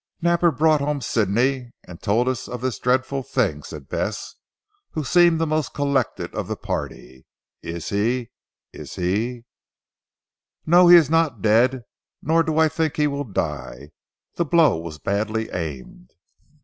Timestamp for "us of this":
2.27-2.79